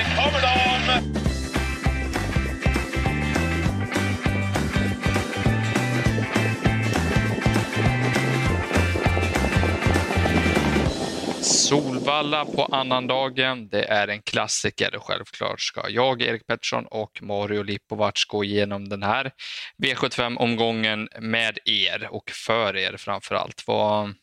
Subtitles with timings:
[0.00, 1.20] Där kommer de!
[11.42, 14.98] Solvalla på annandagen, det är en klassiker.
[15.00, 19.32] Självklart ska jag, Erik Pettersson och Mario Lipovac gå igenom den här
[19.82, 23.64] V75-omgången med er och för er framför allt.
[23.66, 24.14] Vad,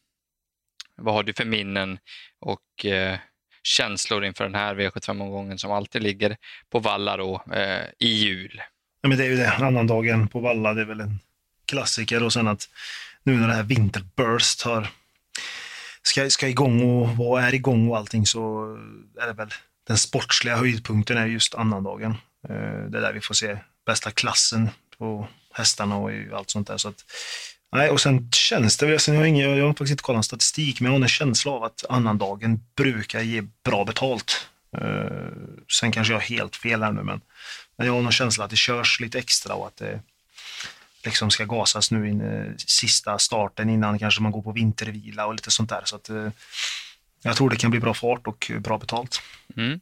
[0.96, 2.00] vad har du för minnen
[2.40, 3.18] och eh,
[3.68, 6.38] känslor inför den här V75-omgången som alltid ligger
[6.70, 8.62] på Valla då, eh, i jul?
[9.02, 11.20] Ja, men det är ju det, annandagen på Valla, det är väl en
[11.66, 12.70] klassiker och sen att
[13.24, 14.88] nu när det här Winterburst har
[16.02, 18.74] ska, ska igång och vad är igång och allting så
[19.22, 19.50] är det väl
[19.88, 22.12] den sportsliga höjdpunkten är just annandagen.
[22.50, 26.78] Eh, det är där vi får se bästa klassen på hästarna och allt sånt där.
[26.78, 27.06] Så att,
[27.72, 30.26] nej, och sen känns det väl, alltså, jag har, ingen, jag har faktiskt inte kollat
[30.26, 34.48] statistik, men jag har en känsla av att annandagen brukar ge bra betalt.
[34.82, 35.28] Uh,
[35.80, 37.22] sen kanske jag har helt fel här nu, men,
[37.78, 40.02] men jag har någon känsla att det körs lite extra och att det
[41.08, 45.34] liksom ska gasas nu in eh, sista starten innan kanske man går på vintervila och
[45.34, 45.82] lite sånt där.
[45.86, 46.30] Så att, eh,
[47.24, 49.22] jag tror det kan bli bra fart och bra betalt.
[49.58, 49.80] Mm.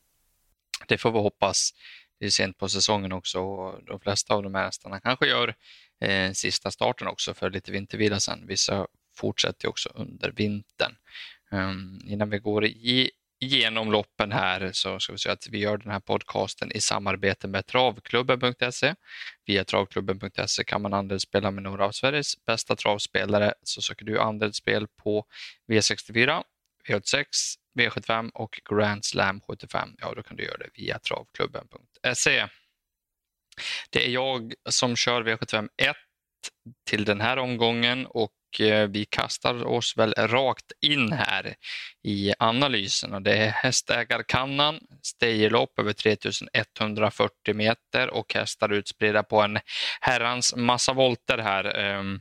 [0.88, 1.74] Det får vi hoppas.
[2.20, 5.56] Det är sent på säsongen också och de flesta av de här hästarna kanske gör
[6.02, 8.48] eh, sista starten också för lite vintervila sen.
[8.48, 10.96] Vissa fortsätter också under vintern.
[11.52, 13.12] Um, innan vi går i
[13.92, 17.66] loppen här så ska vi säga att vi gör den här podcasten i samarbete med
[17.66, 18.96] travklubben.se.
[19.46, 23.54] Via travklubben.se kan man andelsspela med några av Sveriges bästa travspelare.
[23.64, 25.26] Så söker du andelsspel på
[25.68, 26.44] V64,
[26.88, 27.26] V86,
[27.80, 29.90] V75 och Grand Slam 75.
[29.98, 32.48] Ja, då kan du göra det via travklubben.se.
[33.90, 35.96] Det är jag som kör V75 1
[36.90, 41.56] till den här omgången och eh, vi kastar oss väl rakt in här
[42.04, 49.60] i analysen och det är hästägarkannan, stejerlopp över 3140 meter och hästar utspridda på en
[50.02, 51.78] herrans massa volter här.
[51.78, 52.20] Ehm,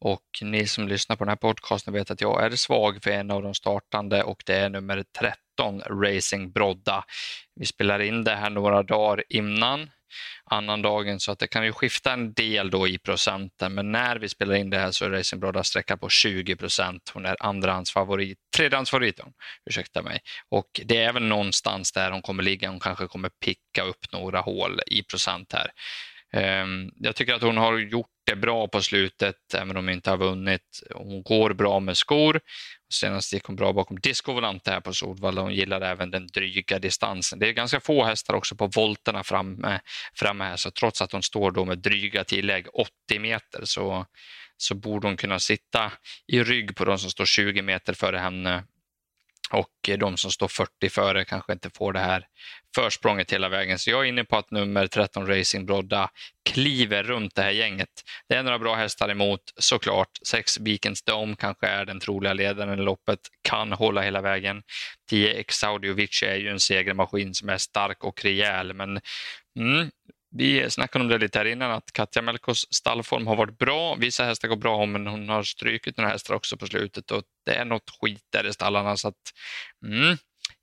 [0.00, 3.30] och ni som lyssnar på den här podcasten vet att jag är svag för en
[3.30, 7.04] av de startande och det är nummer 13, Racing Brodda.
[7.54, 9.90] Vi spelar in det här några dagar innan
[10.44, 13.74] annandagen så att det kan ju skifta en del då i procenten.
[13.74, 17.10] Men när vi spelar in det här så är Racing Brodas sträcka på 20 procent.
[17.14, 19.20] Hon är andrahandsfavorit, tredjehandsfavorit,
[19.70, 20.20] ursäkta mig.
[20.48, 22.70] Och det är väl någonstans där hon kommer ligga.
[22.70, 25.70] Hon kanske kommer picka upp några hål i procent här.
[26.32, 30.10] Ehm, jag tycker att hon har gjort det bra på slutet, även om hon inte
[30.10, 30.80] har vunnit.
[30.94, 32.40] Hon går bra med skor.
[32.92, 35.42] Senast gick hon bra bakom Disco Volante här på Solvalla.
[35.42, 37.38] Hon gillar även den dryga distansen.
[37.38, 39.80] Det är ganska få hästar också på volterna framme, eh,
[40.14, 44.06] framme här, så trots att hon står då med dryga tillägg 80 meter så,
[44.56, 45.92] så borde hon kunna sitta
[46.26, 48.64] i rygg på de som står 20 meter före henne
[49.52, 52.26] och eh, de som står 40 före kanske inte får det här
[52.74, 53.78] försprånget hela vägen.
[53.78, 56.10] Så jag är inne på att nummer 13 Racing Brodda
[56.50, 57.88] kliver runt det här gänget.
[58.28, 60.10] Det är några bra hästar emot såklart.
[60.26, 64.62] Sex Beacons Dome kanske är den troliga ledaren i loppet, kan hålla hela vägen.
[65.10, 69.00] 10 Exaudiovic är ju en segermaskin som är stark och rejäl, men
[69.58, 69.90] mm,
[70.30, 73.94] vi snackade om det lite här innan, att Katja Melkos stallform har varit bra.
[73.94, 77.54] Vissa hästar går bra, men hon har strukit några hästar också på slutet och det
[77.54, 78.96] är något skit där i stallarna.
[78.96, 79.34] Så att,
[79.86, 80.16] mm,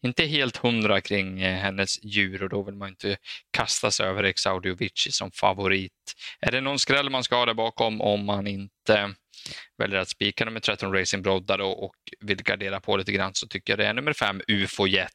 [0.06, 3.18] inte helt hundra kring eh, hennes djur och då vill man inte
[3.52, 5.92] kasta sig över Exaudiovici som favorit.
[6.40, 9.14] Är det någon skräll man ska ha där bakom om man inte
[9.78, 13.74] väljer att spika nummer 13 Racing Brodda och vill gardera på lite grann så tycker
[13.74, 15.12] jag det är nummer 5 UFO Jet.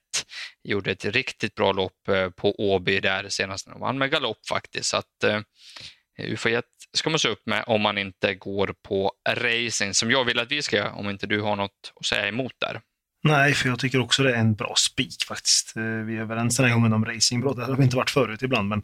[0.65, 3.67] Gjorde ett riktigt bra lopp eh, på Åby där senast.
[3.67, 4.91] De vann med galopp faktiskt.
[4.91, 8.75] Så att, eh, uh, UFO Jet ska man se upp med om man inte går
[8.89, 12.07] på racing som jag vill att vi ska göra om inte du har något att
[12.07, 12.81] säga emot där.
[13.25, 15.77] Nej, för jag tycker också det är en bra spik faktiskt.
[15.77, 17.57] Eh, vi är överens den här gången om racingbrott.
[17.57, 18.83] Det har vi inte varit förut ibland, men,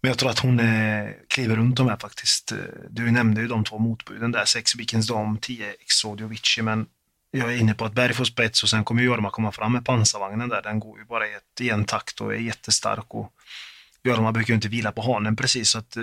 [0.00, 2.52] men jag tror att hon är, kliver runt de här faktiskt.
[2.90, 6.86] Du nämnde ju de två motbuden där, sex Vikens dam, 10 Exodiovici, men
[7.34, 9.84] jag är inne på att Berg får spets och sen kommer Jorma komma fram med
[9.84, 10.62] pansarvagnen där.
[10.62, 13.14] Den går ju bara i, ett, i en takt och är jättestark.
[13.14, 13.32] Och
[14.02, 16.02] Jorma brukar ju inte vila på hanen precis, så att eh,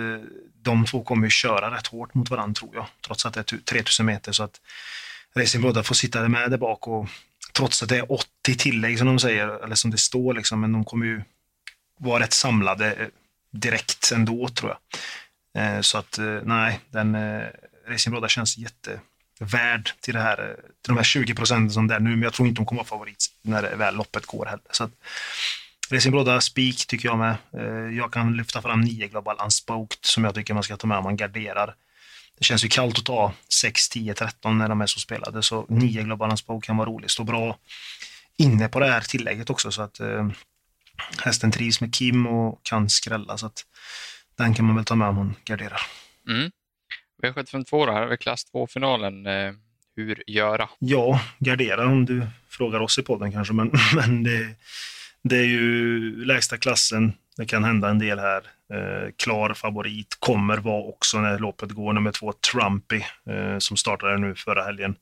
[0.62, 3.58] de två kommer ju köra rätt hårt mot varandra tror jag, trots att det är
[3.58, 4.32] 3000 meter.
[4.32, 4.60] Så att
[5.36, 7.08] Racing Brodda får sitta med där bak och
[7.52, 8.26] trots att det är 80
[8.58, 11.22] tillägg som de säger, eller som det står liksom, men de kommer ju
[11.98, 13.06] vara rätt samlade eh,
[13.50, 14.78] direkt ändå tror jag.
[15.62, 17.46] Eh, så att eh, nej, den eh,
[17.88, 19.00] Racing Brodda känns jätte
[19.40, 22.22] värd till, det här, eh, till de här 20 procenten som det är nu, men
[22.22, 24.64] jag tror inte hon kommer vara favorit när väl loppet går heller.
[24.70, 24.90] Så att,
[25.90, 27.36] Racing Brodda spik tycker jag med.
[27.56, 30.98] Eh, jag kan lyfta fram 9 Global Unspoked som jag tycker man ska ta med
[30.98, 31.74] om man garderar.
[32.38, 35.66] Det känns ju kallt att ta 6, 10, 13 när de är så spelade, så
[35.68, 37.10] 9 Global unspoked kan vara roligt.
[37.10, 37.58] Står bra
[38.36, 40.28] inne på det här tillägget också, så att eh,
[41.24, 43.38] hästen trivs med Kim och kan skrälla.
[43.38, 43.66] Så att
[44.36, 45.80] den kan man väl ta med om hon garderar.
[46.28, 46.50] Mm.
[47.22, 49.26] V752 då, här har vi klass 2-finalen.
[49.26, 49.52] Eh,
[49.96, 50.68] hur göra?
[50.78, 54.56] Ja, gardera om du frågar oss i podden kanske, men, men det,
[55.22, 57.12] det är ju lägsta klassen.
[57.36, 58.42] Det kan hända en del här.
[58.72, 64.18] Eh, klar favorit kommer vara också när loppet går nummer två, Trumpy, eh, som startade
[64.18, 64.96] nu förra helgen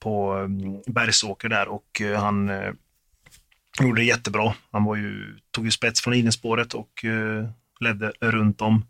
[0.00, 2.72] på eh, Bergsåker där och eh, han eh,
[3.80, 4.54] gjorde det jättebra.
[4.72, 7.48] Han var ju, tog ju spets från innerspåret och eh,
[7.80, 8.84] ledde runt om.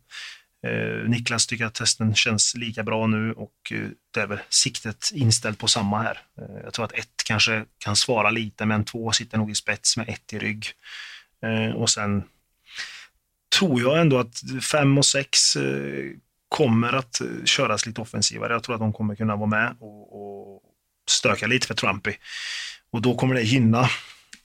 [0.66, 5.10] Eh, Niklas tycker att testen känns lika bra nu och eh, det är väl siktet
[5.14, 6.20] inställt på samma här.
[6.40, 9.96] Eh, jag tror att ett kanske kan svara lite, men två sitter nog i spets
[9.96, 10.66] med ett i rygg.
[11.42, 12.22] Eh, och sen
[13.58, 16.04] tror jag ändå att fem och sex eh,
[16.48, 18.52] kommer att eh, köras lite offensivare.
[18.52, 20.62] Jag tror att de kommer kunna vara med och, och
[21.10, 22.12] stöka lite för Trumpy.
[22.90, 23.88] Och då kommer det gynna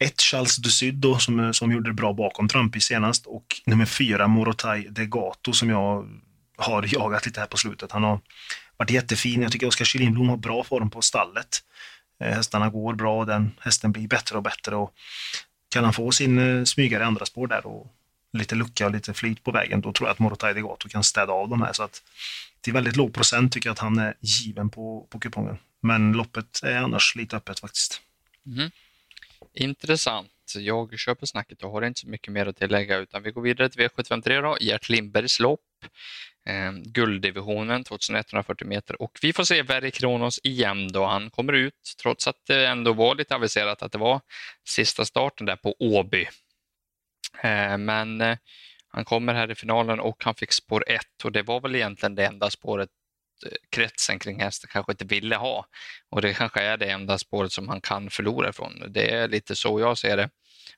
[0.03, 4.27] ett Charles Dusyd då, som, som gjorde det bra bakom Trumpy senast och nummer fyra
[4.27, 6.07] Morotai Degato som jag
[6.57, 7.91] har jagat lite här på slutet.
[7.91, 8.19] Han har
[8.77, 9.41] varit jättefin.
[9.41, 11.63] Jag tycker Oskar Kylinblom har bra form på stallet.
[12.19, 14.75] Eh, hästarna går bra och den hästen blir bättre och bättre.
[14.75, 14.93] Och
[15.69, 17.87] kan han få sin eh, smygare i andra spår där och
[18.33, 21.33] lite lucka och lite flyt på vägen, då tror jag att Morotai Degato kan städa
[21.33, 21.73] av de här.
[21.73, 22.01] Så att
[22.61, 25.57] till väldigt låg procent tycker jag att han är given på, på kupongen.
[25.81, 28.01] Men loppet är annars lite öppet faktiskt.
[28.45, 28.71] Mm.
[29.53, 30.29] Intressant.
[30.55, 33.69] Jag köper snacket och har inte så mycket mer att tillägga utan vi går vidare
[33.69, 35.59] till V753 då, Gert Lindbergs lopp.
[36.45, 41.95] Eh, gulddivisionen 2140 meter och vi får se Verre Kronos igen då han kommer ut
[42.01, 44.21] trots att det ändå var lite aviserat att det var
[44.67, 46.27] sista starten där på Åby.
[47.43, 48.37] Eh, men eh,
[48.87, 52.15] han kommer här i finalen och han fick spår 1 och det var väl egentligen
[52.15, 52.89] det enda spåret
[53.69, 55.65] kretsen kring hästen kanske inte ville ha.
[56.09, 58.83] Och det kanske är det enda spåret som han kan förlora ifrån.
[58.89, 60.29] Det är lite så jag ser det.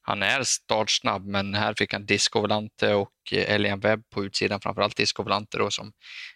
[0.02, 4.62] Han är startsnabb, men här fick han Disco Volante och eh, Elian Webb på utsidan,
[4.62, 5.92] framförallt Disco Volante då, som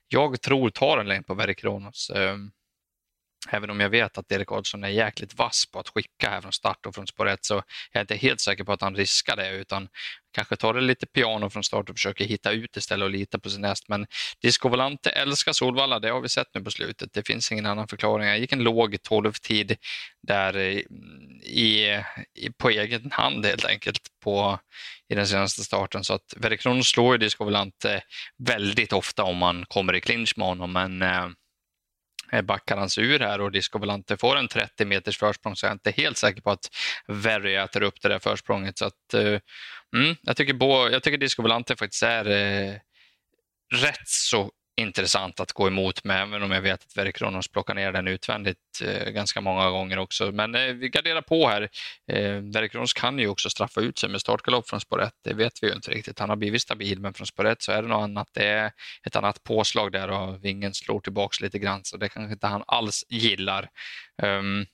[0.08, 2.10] jag tror tar en längd på Verry Kronos.
[2.16, 2.52] Ehm,
[3.50, 6.54] Även om jag vet att Erik Adolfsson är jäkligt vass på att skicka här från
[6.54, 7.54] start och från spår 1 så
[7.92, 9.90] jag är inte helt säker på att han riskar det utan
[10.32, 13.50] kanske tar det lite piano från start och försöker hitta ut istället och lita på
[13.50, 13.84] sin häst.
[13.88, 14.08] Men
[14.42, 17.14] Disco Volante älskar Solvalla, det har vi sett nu på slutet.
[17.14, 18.28] Det finns ingen annan förklaring.
[18.28, 19.78] Han gick en låg 12-tid
[20.28, 20.86] där i,
[21.44, 22.02] i,
[22.58, 24.60] på egen hand helt enkelt på,
[25.10, 26.04] i den senaste starten.
[26.04, 28.02] Så att Verikron slår ju Disco Volante
[28.38, 31.30] väldigt ofta om man kommer i clinch med honom men Eh,
[32.32, 35.66] Eh, backar han sig ur här och Disco Volante får en 30 meters försprång så
[35.66, 36.70] jag är inte helt säker på att
[37.08, 38.78] Verry äter upp det där försprånget.
[38.78, 39.40] Så att, uh,
[39.96, 42.76] mm, jag, tycker bo, jag tycker Disco Volante faktiskt är uh,
[43.74, 47.92] rätt så intressant att gå emot med, även om jag vet att Verikronos plockar ner
[47.92, 50.32] den utvändigt eh, ganska många gånger också.
[50.32, 51.70] Men eh, vi garderar på här.
[52.08, 55.14] Eh, Verikronos kan ju också straffa ut sig med startgalopp från spår 1.
[55.24, 56.20] Det vet vi ju inte riktigt.
[56.20, 58.30] Han har blivit stabil, men från spår 1 så är det något annat.
[58.34, 58.72] Det är
[59.04, 62.64] ett annat påslag där och vingen slår tillbaks lite grann, så det kanske inte han
[62.68, 63.70] alls gillar.
[64.22, 64.66] Um,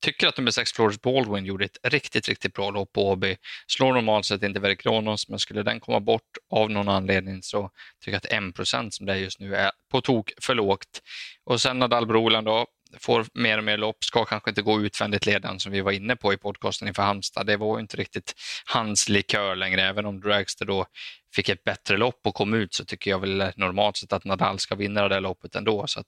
[0.00, 3.36] tycker att nummer 6 Flores Baldwin gjorde ett riktigt, riktigt bra lopp på Åby.
[3.66, 7.70] Slår normalt sett inte Verre Kronos, men skulle den komma bort av någon anledning så
[8.04, 11.02] tycker jag att 1% som det är just nu är på tok för lågt.
[11.44, 12.66] Och sen Nadal Broland då,
[12.98, 16.16] får mer och mer lopp, ska kanske inte gå utvändigt ledande som vi var inne
[16.16, 17.46] på i podcasten inför Halmstad.
[17.46, 18.34] Det var inte riktigt
[18.64, 20.86] hans likör längre, även om Dragster då
[21.34, 24.58] fick ett bättre lopp och kom ut så tycker jag väl normalt sett att Nadal
[24.58, 25.86] ska vinna det loppet ändå.
[25.86, 26.02] Så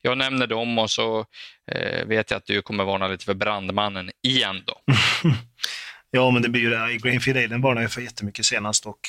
[0.00, 1.26] jag nämner dem och så
[1.72, 4.80] eh, vet jag att du kommer varna lite för brandmannen igen då.
[6.10, 6.96] ja, men det blir ju det.
[6.96, 9.00] Greenfield Aiden varnade jag för jättemycket senast och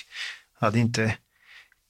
[0.59, 1.17] hade inte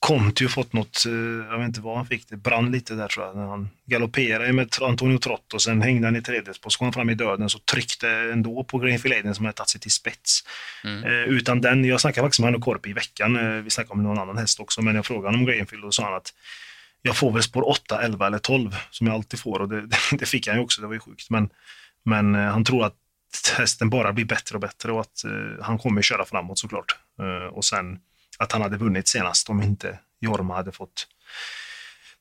[0.06, 1.14] Conti ju fått något, eh,
[1.50, 4.54] jag vet inte vad han fick, det brann lite där tror jag, när han galopperade
[4.54, 7.16] med Antonio Trott och sen hängde han i tredje spår, så kom han fram i
[7.16, 10.44] döden så tryckte ändå på Greenfield Aiden som hade tagit sig till spets.
[10.84, 11.04] Mm.
[11.04, 14.04] Eh, utan den, jag snackade faktiskt med Hanno Korpi i veckan, eh, vi snackade om
[14.04, 16.34] någon annan häst också, men jag frågade honom om Greenfield och sa han att
[17.02, 20.26] jag får väl spår 8, 11 eller 12 som jag alltid får och det, det
[20.26, 21.30] fick han ju också, det var ju sjukt.
[21.30, 21.50] Men,
[22.06, 22.96] men han tror att
[23.58, 25.24] hästen bara blir bättre och bättre och att
[25.62, 26.96] han kommer köra framåt såklart.
[27.52, 28.00] och sen
[28.38, 31.08] att han hade vunnit senast om inte Jorma hade fått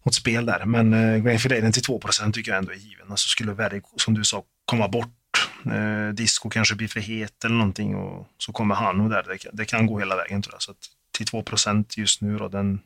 [0.04, 0.64] något spel där.
[0.64, 3.10] Men eh, Grainfield Filaden till 2% tycker jag ändå är given.
[3.10, 7.54] Alltså skulle Verry, som du sa, komma bort, eh, Disco kanske blir för het eller
[7.54, 9.22] någonting och så kommer han och där.
[9.22, 10.62] Det, det kan gå hela vägen tror jag.
[10.62, 12.80] Så att till 2% just nu då, den,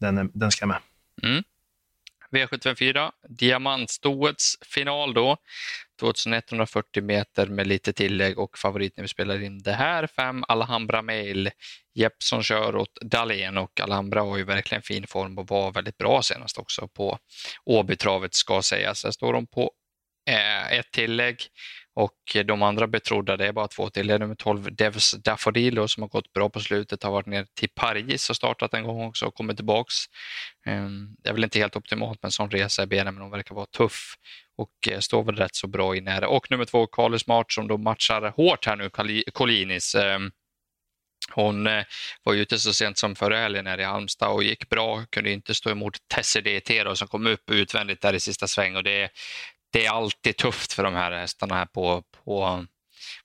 [0.00, 0.78] den, den ska med.
[1.22, 1.44] Mm.
[2.34, 5.36] V754, diamantstoets final då.
[6.00, 10.06] 2140 meter med lite tillägg och favorit när vi spelar in det här.
[10.06, 11.50] Fem Alhambra Mail.
[11.94, 16.22] Jeppson kör åt Dahlén och Alhambra har ju verkligen fin form och var väldigt bra
[16.22, 17.18] senast också på
[17.64, 19.02] Åbytravet ska sägas.
[19.02, 19.70] Där står de på
[20.30, 21.36] eh, ett tillägg
[21.96, 24.06] och de andra betrodda, det är bara två till.
[24.06, 27.46] Det är nummer 12, Devs Daffodilo, som har gått bra på slutet, har varit ner
[27.54, 29.94] till Paris och startat en gång också och kommit tillbaks.
[30.66, 33.30] Ehm, det är väl inte helt optimalt med en sån resa i benen, men hon
[33.30, 34.14] verkar vara tuff
[34.56, 36.28] och eh, står väl rätt så bra i nära.
[36.28, 38.90] Och nummer två, Carly Smart, som då matchar hårt här nu,
[39.32, 39.94] Colinis.
[39.94, 40.30] Ehm,
[41.32, 41.84] hon eh,
[42.22, 45.54] var ute så sent som förra helgen här i Halmstad och gick bra, kunde inte
[45.54, 49.10] stå emot Tessie DT som kom upp utvändigt där i sista sväng och det,
[49.74, 52.66] det är alltid tufft för de här hästarna här på, på,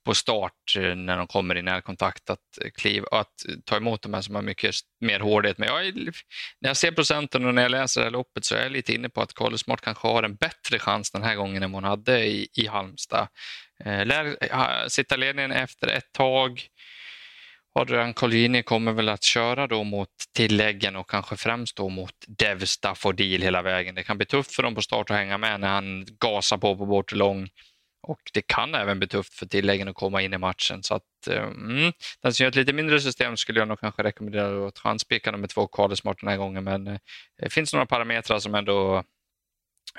[0.06, 2.40] på start eh, när de kommer i närkontakt att,
[2.78, 3.34] kliva, att
[3.66, 5.58] ta emot de här som har mycket mer hårdhet.
[5.58, 5.96] Men jag,
[6.62, 8.94] när jag ser procenten och när jag läser det här loppet så är jag lite
[8.94, 11.84] inne på att Carlos Smart kanske har en bättre chans den här gången än hon
[11.84, 13.28] hade i, i Halmstad.
[13.86, 16.68] Eh, lär sitta ledningen efter ett tag.
[17.74, 22.66] Adrian Collini kommer väl att köra då mot tilläggen och kanske främst då mot Dev
[22.66, 23.96] Staffordil hela vägen.
[23.96, 26.78] Det kan bli tufft för dem på start att hänga med när han gasar på
[26.78, 27.50] på bortre lång.
[28.08, 30.84] Och det kan även bli tufft för tilläggen att komma in i matchen.
[30.84, 34.04] Så att, eh, mm, den som gör ett lite mindre system skulle jag nog kanske
[34.04, 36.64] rekommendera att chanspika nummer två, Karlsmart den här gången.
[36.64, 36.98] Men eh,
[37.42, 39.04] det finns några parametrar som ändå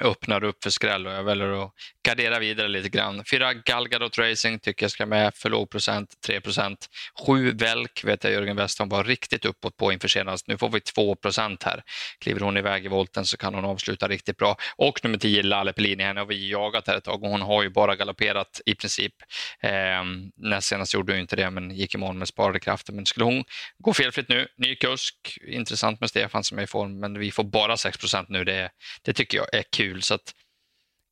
[0.00, 3.24] öppnar upp för skräll och jag väljer att gardera vidare lite grann.
[3.30, 6.88] Fyra Galgadot Racing tycker jag ska med för låg procent, 3 procent.
[7.26, 10.46] Sju Velk vet jag Jörgen Westholm var riktigt uppåt på inför senast.
[10.46, 11.82] Nu får vi 2 procent här.
[12.18, 14.56] Kliver hon iväg i volten så kan hon avsluta riktigt bra.
[14.76, 17.62] Och nummer 10 Lalle Pellini, henne har vi jagat här ett tag och hon har
[17.62, 19.14] ju bara galopperat i princip.
[19.60, 19.70] Eh,
[20.36, 22.92] näst senast gjorde hon inte det men gick i mål med sparade krafter.
[22.92, 23.44] Men skulle hon
[23.78, 27.44] gå felfritt nu, ny kusk, intressant med Stefan som är i form men vi får
[27.44, 28.44] bara 6 procent nu.
[28.44, 28.70] Det,
[29.02, 30.02] det tycker jag är kul kul.
[30.02, 30.34] Så att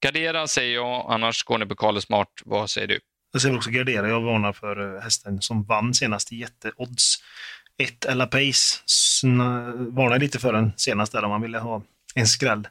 [0.01, 2.29] gardera säger jag, annars går ni på Kalle Smart.
[2.45, 3.01] Vad säger du?
[3.33, 4.09] Jag säger också gardera.
[4.09, 7.17] Jag varnar för eh, hästen som vann senast i jätteodds.
[7.79, 8.79] Ett Ella Pace
[9.77, 11.83] varnade lite för den senast där om man ville ha
[12.15, 12.69] en skräll.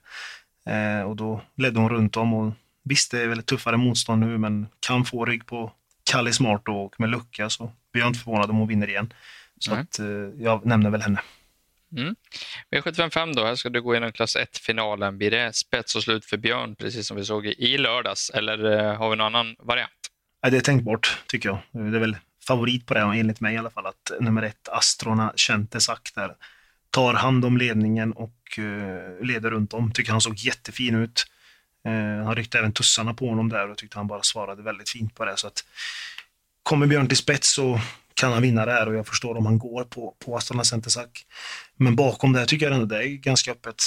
[0.70, 4.38] Eh, och då ledde hon runt om och visst, det är väl tuffare motstånd nu,
[4.38, 5.72] men kan få rygg på
[6.12, 9.14] Kalle Smart och med lucka så blir jag inte förvånad om hon vinner igen.
[9.60, 10.06] Så att, eh,
[10.40, 11.20] jag nämner väl henne.
[11.92, 12.16] Mm.
[12.72, 15.18] V755 då, här ska du gå igenom klass 1-finalen.
[15.18, 18.96] Blir det spets och slut för Björn, precis som vi såg i lördags, eller eh,
[18.96, 19.92] har vi någon annan variant?
[20.42, 21.60] Ja, det är tänkbart, tycker jag.
[21.72, 22.18] Det är väl
[22.48, 26.36] favorit på det, enligt mig i alla fall, att nummer ett, Astrona Kentesak där,
[26.90, 29.92] tar hand om ledningen och uh, leder runt om.
[29.92, 31.26] Tycker han såg jättefin ut.
[31.88, 35.16] Uh, han ryckte även tussarna på honom där och tyckte han bara svarade väldigt fint
[35.16, 35.38] på det.
[35.38, 35.66] Så att,
[36.64, 37.80] kommer Björn till spets så
[38.18, 41.08] kan han vinna det här och jag förstår om han går på, på Astana Centesac.
[41.76, 43.84] Men bakom det här tycker jag ändå det är ganska öppet.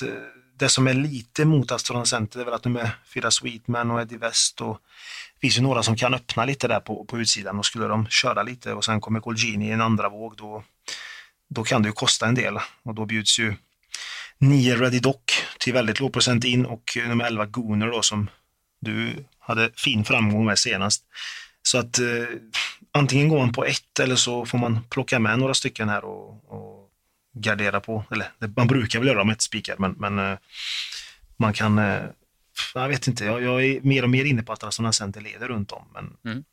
[0.58, 4.16] Det som är lite mot Astana Center är väl att nummer fyra Sweetman och Eddie
[4.16, 4.78] West och
[5.34, 8.06] det finns ju några som kan öppna lite där på, på utsidan och skulle de
[8.06, 10.64] köra lite och sen kommer Colgini i en andra våg då,
[11.48, 13.54] då kan det ju kosta en del och då bjuds ju
[14.38, 15.16] nio Ready Doc
[15.58, 18.30] till väldigt låg procent in och nummer 11 Gooner då som
[18.80, 21.04] du hade fin framgång med senast.
[21.62, 22.06] Så att eh,
[22.92, 26.52] antingen går man på ett eller så får man plocka med några stycken här och,
[26.52, 26.90] och
[27.32, 28.04] gardera på.
[28.10, 30.38] Eller man brukar väl göra med ett spikar, men, men eh,
[31.36, 31.78] man kan...
[31.78, 32.02] Eh,
[32.74, 35.48] jag vet inte, jag, jag, är mer och mer inne på att Rasona Center leder
[35.48, 36.44] runt om, men mm.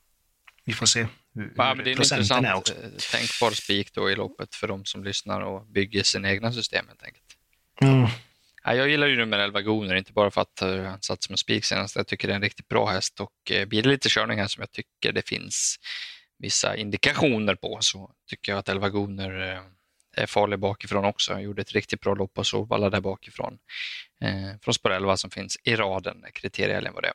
[0.65, 2.73] vi får se hur, ja, hur det är procenten är också.
[2.73, 6.85] Eh, tänkbar spik då i loppet för de som lyssnar och bygger sina egna system
[6.87, 7.25] helt enkelt.
[7.81, 8.07] Mm.
[8.63, 11.37] Ja, jag gillar ju nummer 11 Goner, inte bara för att han satt som en
[11.37, 11.95] spik senast.
[11.95, 13.31] Jag tycker det är en riktigt bra häst och
[13.67, 15.79] blir det lite körning här som jag tycker det finns
[16.39, 19.59] vissa indikationer på så tycker jag att 11 Goner eh,
[20.23, 21.33] är farlig bakifrån också.
[21.33, 23.57] Han gjorde ett riktigt bra lopp på Solvalla där bakifrån.
[24.21, 27.13] Eh, från spår 11 som finns i raden, kriteriehelgen var det.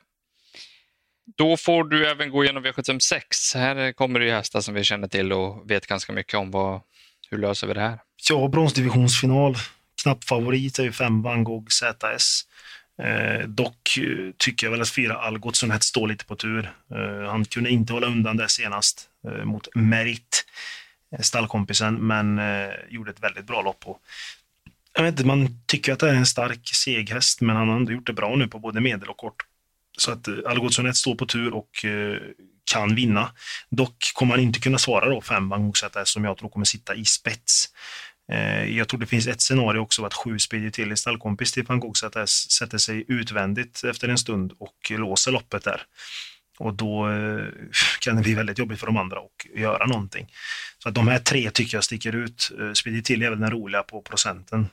[1.37, 3.21] Då får du även gå igenom V756.
[3.55, 6.51] Här kommer det ju hästar som vi känner till och vet ganska mycket om.
[6.51, 6.81] Vad,
[7.29, 7.99] hur löser vi det här?
[8.29, 9.55] Ja, bronsdivisionsfinal
[10.03, 12.41] knapp favorit är ju 5 Van Gogh ZS.
[13.01, 16.71] Eh, dock eh, tycker jag väl att fyra Algotsson står lite på tur.
[16.95, 20.45] Eh, han kunde inte hålla undan det senast eh, mot Merit,
[21.15, 23.83] eh, stallkompisen, men eh, gjorde ett väldigt bra lopp.
[23.85, 24.01] Och,
[24.93, 27.91] jag vet inte, man tycker att det är en stark seghäst, men han har ändå
[27.91, 29.45] gjort det bra nu på både medel och kort.
[29.97, 32.17] Så att eh, Algotsson står på tur och eh,
[32.71, 33.31] kan vinna.
[33.69, 35.73] Dock kommer han inte kunna svara då fem Van
[36.05, 37.69] som jag tror kommer sitta i spets.
[38.33, 41.63] Eh, jag tror det finns ett scenario också att sju sprider till i stallkompis till
[41.63, 41.93] van Gogh
[42.27, 45.81] sätter sig utvändigt efter en stund och låser loppet där.
[46.59, 47.45] Och då eh,
[47.99, 50.27] kan det bli väldigt jobbigt för de andra att göra någonting.
[50.79, 52.51] Så att de här tre tycker jag sticker ut.
[52.59, 54.67] Eh, Speedy till är väl den roliga på procenten.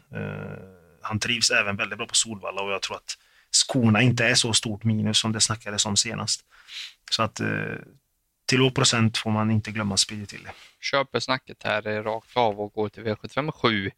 [1.03, 3.17] Han trivs även väldigt bra på Solvalla och jag tror att
[3.51, 6.41] skorna inte är så stort minus som det snackades om senast.
[7.11, 7.41] Så att
[8.51, 10.49] till låg procent får man inte glömma Speedy till.
[10.81, 13.91] Köper snacket här eh, rakt av och går till V757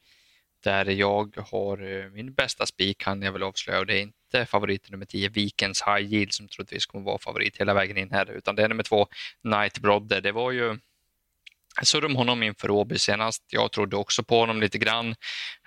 [0.64, 4.46] där jag har eh, min bästa spik kan jag väl avslöja och det är inte
[4.46, 8.30] favoriten nummer 10, Vikens High Yield som troligtvis kommer vara favorit hela vägen in här,
[8.30, 9.06] utan det är nummer två,
[9.42, 10.20] Night Brodder.
[10.20, 10.78] Det var ju
[11.76, 13.42] jag surrade om honom inför Åby senast.
[13.52, 15.14] Jag trodde också på honom lite grann.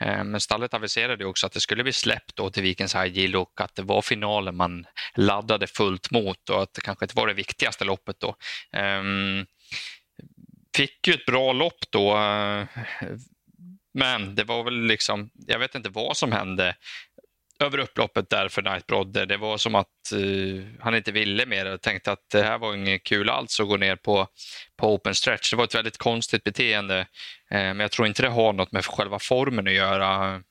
[0.01, 3.35] Eh, men stallet aviserade också att det skulle bli släppt då till Vikens High Yield
[3.35, 4.85] och att det var finalen man
[5.15, 8.35] laddade fullt mot och att det kanske inte var det viktigaste loppet då.
[8.71, 9.45] Ehm,
[10.77, 12.17] fick ju ett bra lopp då.
[12.17, 12.65] Eh,
[13.93, 16.75] men det var väl liksom, jag vet inte vad som hände
[17.59, 19.25] över upploppet där för Knight Brodder.
[19.25, 22.75] Det var som att uh, han inte ville mer och tänkte att det här var
[22.75, 24.27] inget kul alls att gå ner på,
[24.77, 25.51] på open stretch.
[25.51, 27.05] Det var ett väldigt konstigt beteende, uh,
[27.49, 30.41] men jag tror inte det har något med själva formen att göra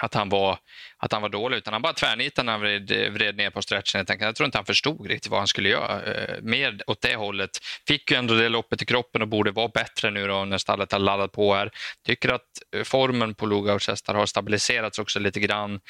[0.00, 0.58] att han var,
[0.96, 4.04] att han var dålig, utan han bara tvärnitade när han vred, vred ner på stretchen.
[4.08, 6.02] Jag, jag tror inte han förstod riktigt vad han skulle göra.
[6.02, 7.50] Eh, mer åt det hållet.
[7.86, 10.92] Fick ju ändå det loppet i kroppen och borde vara bättre nu då när stallet
[10.92, 11.70] har laddat på här.
[12.06, 12.42] Tycker att
[12.76, 15.80] eh, formen på Lugauts hästar har stabiliserats också lite grann.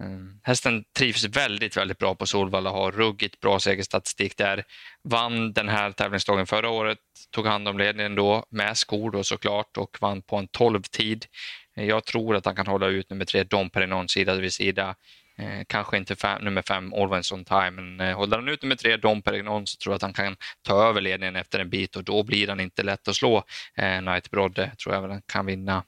[0.00, 0.40] Mm.
[0.42, 4.64] Hästen trivs väldigt, väldigt bra på Solvalla, har ruggigt bra segerstatistik där.
[5.08, 6.98] Vann den här tävlingsdagen förra året,
[7.30, 11.26] tog hand om ledningen då med skor då såklart och vann på en 12-tid.
[11.74, 14.94] Jag tror att han kan hålla ut nummer tre, Dom Perignon sida vid sida.
[15.38, 18.76] Eh, kanske inte fem, nummer fem, Always on time, men eh, håller han ut nummer
[18.76, 21.96] tre, Dom Perignon, så tror jag att han kan ta över ledningen efter en bit
[21.96, 23.44] och då blir han inte lätt att slå.
[23.76, 25.84] Eh, Knight Brodde eh, tror jag väl han kan vinna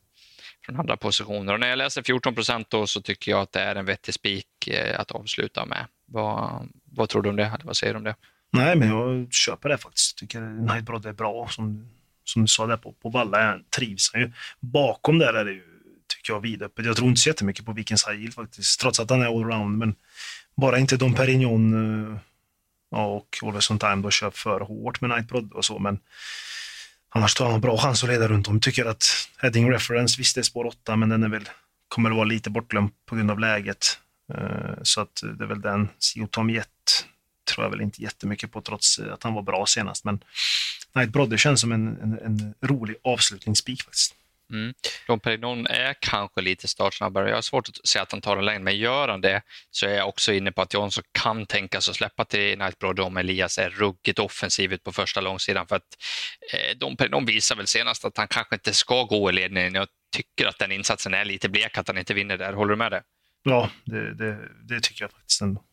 [0.67, 1.53] från andra positioner.
[1.53, 4.15] Och när jag läser 14 procent då så tycker jag att det är en vettig
[4.15, 5.87] spik eh, att avsluta med.
[6.07, 7.61] Vad, vad tror du om det?
[7.65, 8.15] Vad säger du om det?
[8.53, 10.12] Nej, men jag köper det faktiskt.
[10.21, 11.49] Jag tycker Knight Brodde är bra.
[11.51, 11.89] Som,
[12.25, 14.33] som du sa där på, på Valla trivs han ju.
[14.61, 15.72] Bakom där är det ju
[16.23, 16.87] tycker jag vidöppet.
[16.87, 19.79] Jag tror inte så jättemycket på Vikens High faktiskt, trots att han är allround.
[19.79, 19.95] Men
[20.55, 22.19] bara inte Dom Perignon eh,
[22.99, 25.79] och Always on time då kör för hårt med Nightbroad och så.
[25.79, 25.99] Men
[27.09, 28.61] annars tror jag han har bra chans att leda runt om.
[28.61, 29.05] Tycker att
[29.38, 31.49] Heading Reference, visst det är spår 8, men den är väl,
[31.88, 33.99] kommer att vara lite bortglömd på grund av läget.
[34.35, 35.88] Eh, så att det är väl den.
[35.99, 36.69] Sio Tom Jet
[37.55, 40.05] tror jag väl inte jättemycket på trots att han var bra senast.
[40.05, 40.25] Men
[40.95, 44.14] Night Brodder känns som en, en, en rolig avslutningsspik faktiskt.
[44.53, 44.75] Mm.
[45.07, 47.29] Dom Perignon är kanske lite startsnabbare.
[47.29, 49.87] Jag har svårt att säga att han tar en längd, men gör han det så
[49.87, 53.17] är jag också inne på att Jonsson kan tänka sig att släppa till Nightbroad om
[53.17, 55.67] Elias är ruggigt offensiv på första långsidan.
[55.67, 55.97] För att
[56.53, 59.75] eh, Dom Perignon visar väl senast att han kanske inte ska gå i ledningen.
[59.75, 62.53] Jag tycker att den insatsen är lite blek, att han inte vinner där.
[62.53, 63.03] Håller du med det?
[63.43, 64.38] Ja, det, det,
[64.69, 65.65] det tycker jag faktiskt ändå.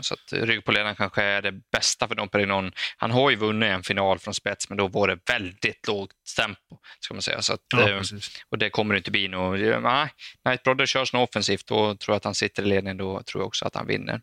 [0.00, 2.72] Så att rygg på ledaren kanske är det bästa för Dom Perignon.
[2.96, 6.78] Han har ju vunnit en final från spets, men då var det väldigt lågt tempo.
[7.00, 7.42] Ska man säga.
[7.42, 8.00] Så att, ja, eh,
[8.50, 9.82] och det kommer inte bli något.
[9.82, 10.08] Nej,
[10.44, 12.96] Night Brother körs något offensivt, då tror jag att han sitter i ledningen.
[12.96, 14.20] Då tror jag också att han vinner.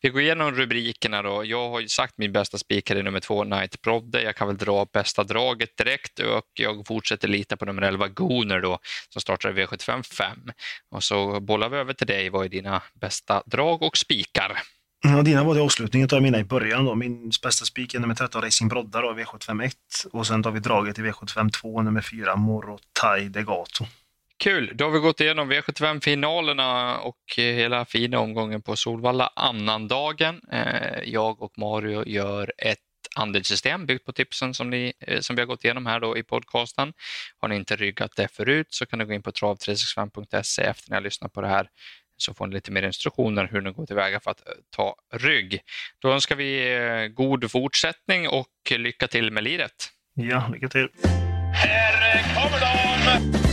[0.00, 1.44] Vi går igenom rubrikerna då.
[1.44, 4.22] Jag har ju sagt min bästa speaker är nummer två, Night Brodde.
[4.22, 8.60] Jag kan väl dra bästa draget direkt och jag fortsätter lita på nummer 11, Gooner
[8.60, 10.38] då, som startar i V75 5.
[10.90, 12.28] Och så bollar vi över till dig.
[12.30, 14.62] Vad är dina bästa drag och spikar?
[15.04, 16.94] Mm, ja, dina var det avslutningen av mina i början då.
[16.94, 19.72] Min bästa spik är nummer 13 Racing Brodda då, V751
[20.12, 23.84] och sen tar vi draget i V752 nummer 4 Morotai Degato.
[24.36, 30.40] Kul, då har vi gått igenom V75-finalerna och eh, hela fina omgången på Solvalla annandagen.
[30.52, 32.78] Eh, jag och Mario gör ett
[33.16, 36.22] andelssystem byggt på tipsen som, ni, eh, som vi har gått igenom här då i
[36.22, 36.92] podcasten.
[37.38, 40.94] Har ni inte ryggat det förut så kan ni gå in på trav365.se efter ni
[40.96, 41.68] har lyssnat på det här
[42.22, 45.60] så får ni lite mer instruktioner hur ni går tillväga för att eh, ta rygg.
[45.98, 49.88] Då önskar vi eh, god fortsättning och lycka till med liret.
[50.14, 50.88] Ja, lycka till.
[51.54, 53.49] Här kommer de!